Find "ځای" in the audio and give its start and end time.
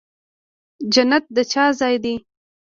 1.79-1.95